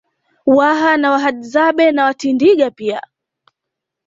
[0.55, 3.01] Waha na Wahadzabe na Watindiga pia